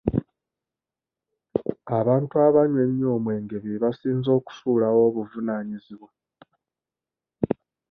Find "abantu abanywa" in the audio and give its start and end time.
1.99-2.79